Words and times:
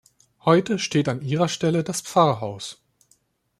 Heute 0.45 0.79
steht 0.79 1.07
an 1.07 1.21
ihrer 1.21 1.47
Stelle 1.47 1.83
das 1.83 2.01
Pfarrhaus. 2.01 2.81